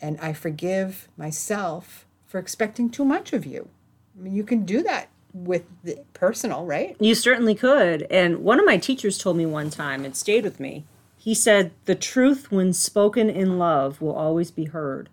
[0.00, 3.68] And I forgive myself for expecting too much of you.
[4.16, 6.96] I mean, you can do that with the personal, right?
[7.00, 8.02] You certainly could.
[8.10, 10.84] And one of my teachers told me one time, it stayed with me.
[11.16, 15.08] He said, The truth, when spoken in love, will always be heard.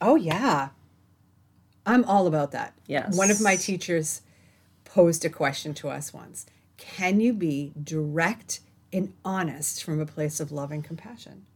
[0.00, 0.70] Oh, yeah.
[1.86, 2.74] I'm all about that.
[2.86, 3.16] Yes.
[3.16, 4.22] One of my teachers
[4.84, 6.46] posed a question to us once
[6.76, 8.60] Can you be direct
[8.92, 11.46] and honest from a place of love and compassion?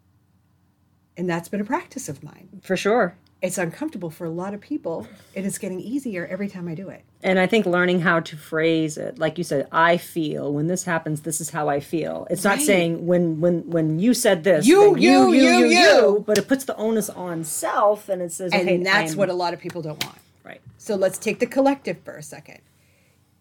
[1.16, 2.48] And that's been a practice of mine.
[2.62, 3.16] For sure.
[3.42, 5.06] It's uncomfortable for a lot of people.
[5.36, 7.04] And It is getting easier every time I do it.
[7.22, 10.84] And I think learning how to phrase it, like you said, I feel when this
[10.84, 12.26] happens, this is how I feel.
[12.30, 16.24] It's not saying when when when you said this, You, then you, you, you.
[16.26, 19.28] but it puts the onus on self, and it says, And okay, that's I'm- what
[19.28, 20.18] a lot of people don't want.
[20.42, 20.60] right.
[20.78, 22.60] So let's take the collective for a second.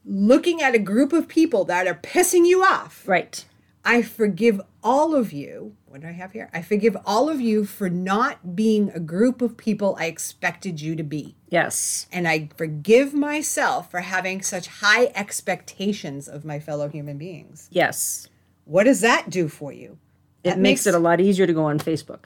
[0.06, 3.46] Looking at a group of people that are pissing you off, Right.
[3.86, 5.76] I forgive all of you.
[5.94, 6.50] What do I have here?
[6.52, 10.96] I forgive all of you for not being a group of people I expected you
[10.96, 11.36] to be.
[11.50, 12.08] Yes.
[12.12, 17.68] And I forgive myself for having such high expectations of my fellow human beings.
[17.70, 18.28] Yes.
[18.66, 20.00] What does that do for you?
[20.44, 22.26] It makes it a lot easier to go on Facebook.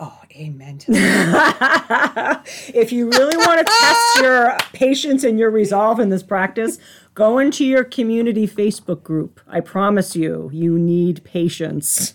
[0.00, 2.44] Oh, amen to that.
[2.74, 6.78] If you really want to test your patience and your resolve in this practice,
[7.14, 9.40] go into your community Facebook group.
[9.46, 12.14] I promise you, you need patience.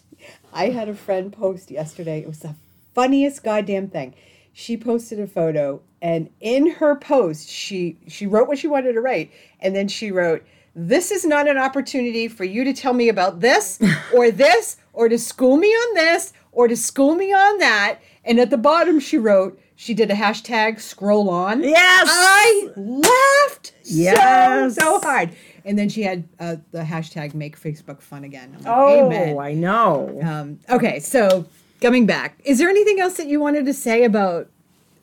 [0.53, 2.19] I had a friend post yesterday.
[2.19, 2.55] It was the
[2.93, 4.13] funniest goddamn thing.
[4.53, 9.01] She posted a photo and in her post she she wrote what she wanted to
[9.01, 9.31] write
[9.61, 10.43] and then she wrote
[10.75, 13.79] this is not an opportunity for you to tell me about this
[14.13, 18.39] or this or to school me on this or to school me on that and
[18.39, 22.07] at the bottom she wrote she did a hashtag scroll on Yes!
[22.11, 24.75] i laughed Yes.
[24.75, 25.31] so so hard
[25.66, 29.39] and then she had uh, the hashtag make facebook fun again I'm like, Oh, amen
[29.39, 30.20] I know.
[30.24, 31.45] um, okay, so
[31.82, 34.49] coming back, is there anything else that you wanted to say about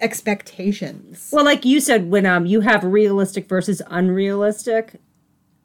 [0.01, 1.29] expectations?
[1.33, 4.95] Well, like you said, when um you have realistic versus unrealistic,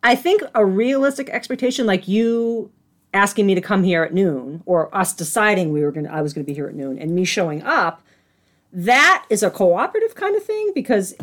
[0.03, 2.71] I think a realistic expectation, like you
[3.13, 6.33] asking me to come here at noon, or us deciding we were gonna I was
[6.33, 8.01] gonna be here at noon, and me showing up,
[8.73, 11.15] that is a cooperative kind of thing because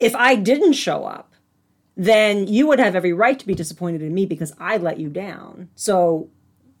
[0.00, 1.27] if I didn't show up,
[2.00, 5.08] then you would have every right to be disappointed in me because I let you
[5.10, 5.68] down.
[5.74, 6.30] So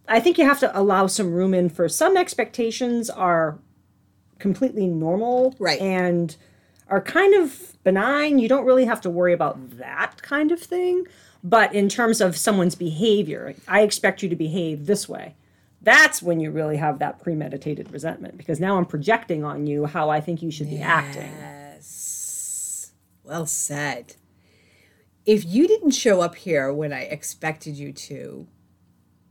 [0.06, 3.58] I think you have to allow some room in for some expectations are
[4.38, 5.80] completely normal Right.
[5.80, 6.36] and
[6.88, 8.38] are kind of benign.
[8.38, 11.04] You don't really have to worry about that kind of thing.
[11.42, 15.34] But in terms of someone's behavior, I expect you to behave this way.
[15.82, 20.10] That's when you really have that premeditated resentment because now I'm projecting on you how
[20.10, 21.30] I think you should be acting.
[21.38, 22.92] Yes.
[23.24, 24.14] Well said.
[25.28, 28.46] If you didn't show up here when I expected you to,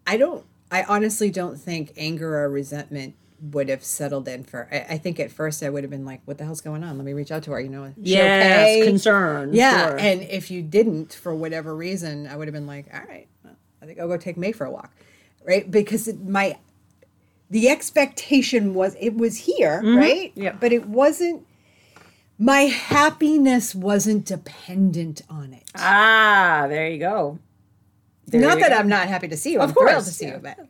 [0.05, 4.93] I don't, I honestly don't think anger or resentment would have settled in for, I,
[4.93, 6.97] I think at first I would have been like, what the hell's going on?
[6.97, 7.59] Let me reach out to her.
[7.59, 8.85] You know, Yes, okay?
[8.85, 9.55] concern.
[9.55, 9.87] Yeah.
[9.87, 9.97] sure.
[9.97, 13.55] And if you didn't, for whatever reason, I would have been like, all right, well,
[13.81, 14.91] I think I'll go take May for a walk.
[15.43, 15.71] Right.
[15.71, 16.59] Because it, my,
[17.49, 19.97] the expectation was it was here, mm-hmm.
[19.97, 20.31] right?
[20.35, 20.51] Yeah.
[20.59, 21.46] But it wasn't,
[22.37, 25.63] my happiness wasn't dependent on it.
[25.75, 27.39] ah, there you go.
[28.27, 28.77] There not you that go.
[28.77, 29.59] I'm not happy to see you.
[29.59, 30.35] Of I'm thrilled course, to see yeah.
[30.35, 30.67] you, but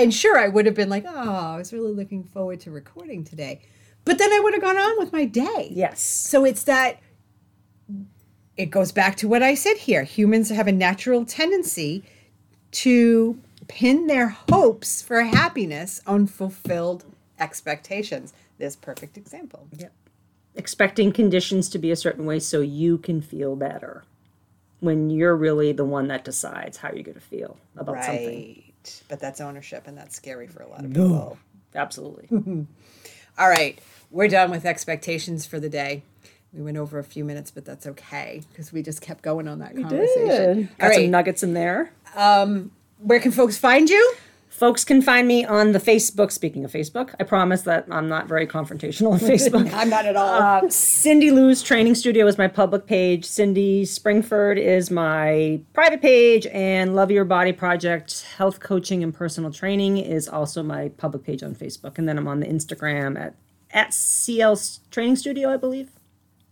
[0.00, 3.22] and sure, I would have been like, oh, I was really looking forward to recording
[3.22, 3.60] today.
[4.06, 5.68] But then I would have gone on with my day.
[5.70, 6.00] Yes.
[6.00, 7.00] So it's that
[8.56, 10.04] it goes back to what I said here.
[10.04, 12.02] Humans have a natural tendency
[12.72, 13.38] to
[13.68, 17.04] pin their hopes for happiness on fulfilled
[17.38, 18.32] expectations.
[18.58, 19.68] This perfect example.
[19.76, 19.92] Yep.
[20.56, 24.04] Expecting conditions to be a certain way so you can feel better
[24.80, 28.26] when you're really the one that decides how you're going to feel about something.
[28.26, 29.02] Right.
[29.08, 31.38] But that's ownership and that's scary for a lot of people.
[31.74, 32.28] Absolutely.
[33.38, 33.78] All right,
[34.10, 36.02] we're done with expectations for the day.
[36.52, 39.60] We went over a few minutes, but that's okay because we just kept going on
[39.60, 40.56] that conversation.
[40.56, 40.78] Did.
[40.78, 41.92] Got All some nuggets in there.
[42.16, 44.14] Um, where can folks find you?
[44.50, 46.32] Folks can find me on the Facebook.
[46.32, 49.72] Speaking of Facebook, I promise that I'm not very confrontational on Facebook.
[49.72, 50.28] I'm not at all.
[50.66, 53.24] Uh, Cindy Lou's Training Studio is my public page.
[53.24, 59.52] Cindy Springford is my private page, and Love Your Body Project Health Coaching and Personal
[59.52, 61.96] Training is also my public page on Facebook.
[61.96, 63.36] And then I'm on the Instagram at
[63.72, 64.58] at CL
[64.90, 65.90] Training Studio, I believe.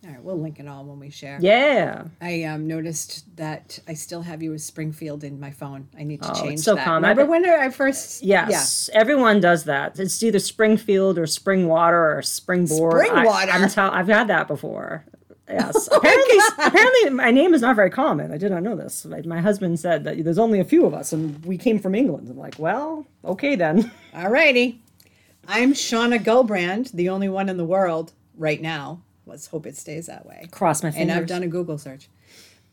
[0.08, 1.38] All right, we'll link it all when we share.
[1.40, 5.88] Yeah, I um, noticed that I still have you as Springfield in my phone.
[5.98, 6.84] I need to Oh, change it's so that.
[6.86, 7.10] common.
[7.10, 8.22] Remember when I first?
[8.22, 9.98] yes, everyone does that.
[10.00, 13.06] It's either Springfield or Springwater or Springboard.
[13.06, 13.74] Springwater?
[13.74, 15.04] Tell- I've had that before.
[15.46, 15.88] Yes.
[15.92, 18.32] Apparently, apparently, my name is not very common.
[18.32, 19.04] I did not know this.
[19.04, 21.94] My, my husband said that there's only a few of us, and we came from
[21.94, 22.28] England.
[22.30, 23.90] I'm like, well, okay then.
[24.14, 24.82] All righty.
[25.46, 29.00] I'm Shauna Gulbrand, the only one in the world right now.
[29.28, 30.48] Let's hope it stays that way.
[30.50, 31.10] Cross my fingers.
[31.10, 32.08] and I've done a Google search.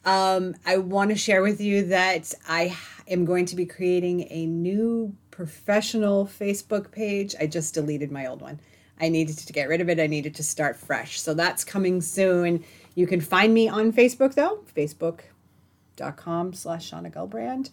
[0.05, 2.77] Um, I want to share with you that I
[3.07, 7.35] am going to be creating a new professional Facebook page.
[7.39, 8.59] I just deleted my old one.
[9.01, 9.99] I needed to get rid of it.
[9.99, 11.19] I needed to start fresh.
[11.19, 12.63] So that's coming soon.
[12.93, 17.71] You can find me on Facebook though, facebook.com slash Shauna Gulbrand.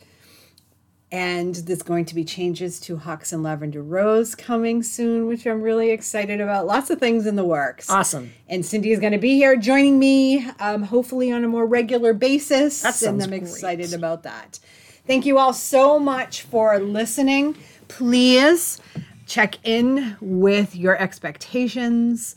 [1.13, 5.61] And there's going to be changes to Hawks and Lavender Rose coming soon, which I'm
[5.61, 6.67] really excited about.
[6.67, 7.91] Lots of things in the works.
[7.91, 8.33] Awesome.
[8.49, 12.15] And Cindy is going to be here joining me, um, hopefully on a more regular
[12.15, 12.81] basis.
[12.81, 13.43] That sounds and I'm great.
[13.43, 14.59] excited about that.
[15.07, 17.57] Thank you all so much for listening.
[17.89, 18.81] Please
[19.27, 22.37] check in with your expectations.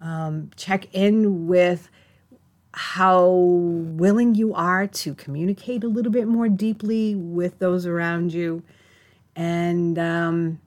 [0.00, 1.88] Um, check in with
[2.78, 8.62] how willing you are to communicate a little bit more deeply with those around you.
[9.34, 10.60] And um,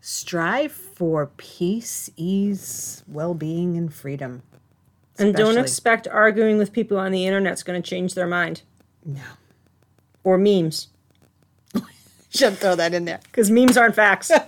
[0.00, 4.42] strive for peace, ease, well being, and freedom.
[5.20, 8.62] And don't expect arguing with people on the internet's going to change their mind.
[9.04, 9.20] No.
[10.24, 10.88] Or memes.
[12.30, 13.20] Should throw that in there.
[13.24, 14.32] Because memes aren't facts.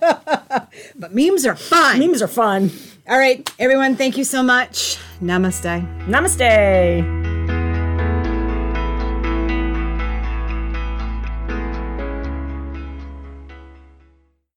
[0.96, 1.98] But memes are fun.
[1.98, 2.70] memes are fun.
[3.08, 4.96] All right, everyone, thank you so much.
[5.22, 5.84] Namaste.
[6.08, 7.31] Namaste.